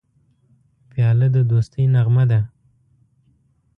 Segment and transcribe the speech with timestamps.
[0.89, 2.39] پیاله د دوستی نغمه ده.